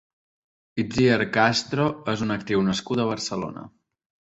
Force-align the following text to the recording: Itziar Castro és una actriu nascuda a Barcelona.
Itziar 0.83 1.25
Castro 1.37 1.87
és 2.17 2.27
una 2.29 2.41
actriu 2.41 2.67
nascuda 2.73 3.09
a 3.09 3.11
Barcelona. 3.17 3.73